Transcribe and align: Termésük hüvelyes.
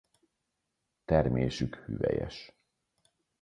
Termésük 1.05 1.75
hüvelyes. 1.75 2.55